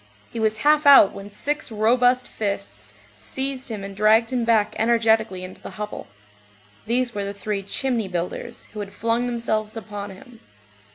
He 0.31 0.39
was 0.39 0.57
half 0.65 0.87
out 0.87 1.11
when 1.13 1.29
six 1.29 1.71
robust 1.71 2.27
fists 2.27 2.95
seized 3.13 3.69
him 3.69 3.83
and 3.83 3.95
dragged 3.95 4.33
him 4.33 4.43
back 4.43 4.75
energetically 4.79 5.43
into 5.43 5.61
the 5.61 5.77
hovel. 5.77 6.07
These 6.87 7.13
were 7.13 7.23
the 7.23 7.35
three 7.35 7.61
"chimney 7.61 8.07
builders," 8.07 8.67
who 8.73 8.79
had 8.79 8.93
flung 8.93 9.27
themselves 9.27 9.77
upon 9.77 10.09
him. 10.09 10.39